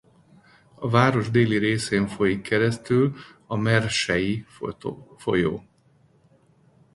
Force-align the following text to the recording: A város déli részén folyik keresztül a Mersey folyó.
A 0.75 0.89
város 0.89 1.29
déli 1.29 1.57
részén 1.57 2.07
folyik 2.07 2.41
keresztül 2.41 3.15
a 3.47 3.55
Mersey 3.55 4.43
folyó. 5.17 5.63